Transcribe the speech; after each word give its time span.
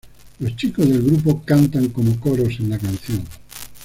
Los 0.39 0.55
chicos 0.55 0.89
del 0.89 1.03
grupo 1.03 1.43
cantan 1.45 1.89
como 1.89 2.19
coros 2.19 2.59
en 2.59 2.71
la 2.71 2.79
canción. 2.79 3.23